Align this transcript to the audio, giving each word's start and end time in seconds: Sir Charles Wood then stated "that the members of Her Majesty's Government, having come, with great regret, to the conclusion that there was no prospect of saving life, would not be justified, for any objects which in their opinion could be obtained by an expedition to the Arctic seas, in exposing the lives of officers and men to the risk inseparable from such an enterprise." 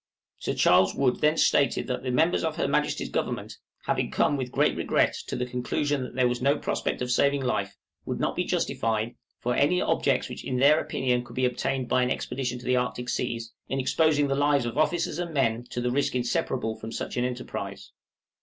Sir 0.39 0.55
Charles 0.55 0.95
Wood 0.95 1.21
then 1.21 1.37
stated 1.37 1.85
"that 1.85 2.01
the 2.01 2.09
members 2.09 2.43
of 2.43 2.55
Her 2.55 2.67
Majesty's 2.67 3.09
Government, 3.11 3.57
having 3.85 4.09
come, 4.09 4.35
with 4.35 4.51
great 4.51 4.75
regret, 4.75 5.15
to 5.27 5.35
the 5.35 5.45
conclusion 5.45 6.01
that 6.01 6.15
there 6.15 6.27
was 6.27 6.41
no 6.41 6.57
prospect 6.57 7.03
of 7.03 7.11
saving 7.11 7.43
life, 7.43 7.77
would 8.03 8.19
not 8.19 8.35
be 8.35 8.43
justified, 8.43 9.13
for 9.37 9.53
any 9.53 9.79
objects 9.79 10.27
which 10.27 10.43
in 10.43 10.57
their 10.57 10.79
opinion 10.79 11.23
could 11.23 11.35
be 11.35 11.45
obtained 11.45 11.87
by 11.87 12.01
an 12.01 12.09
expedition 12.09 12.57
to 12.57 12.65
the 12.65 12.77
Arctic 12.77 13.09
seas, 13.09 13.53
in 13.69 13.79
exposing 13.79 14.27
the 14.27 14.33
lives 14.33 14.65
of 14.65 14.75
officers 14.75 15.19
and 15.19 15.35
men 15.35 15.65
to 15.69 15.79
the 15.79 15.91
risk 15.91 16.15
inseparable 16.15 16.75
from 16.75 16.91
such 16.91 17.15
an 17.15 17.23
enterprise." 17.23 17.91